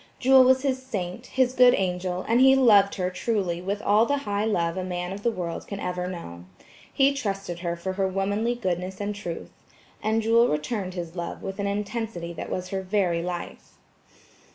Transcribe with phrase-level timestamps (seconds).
[0.17, 4.17] Jewel was his saint, his good angel; and he loved her truly with all the
[4.25, 6.45] high love a man of the world can ever know.
[6.91, 9.51] He trusted her for her womanly goodness and truth.
[10.01, 13.73] And Jewel returned his love with an intensity that was her very life.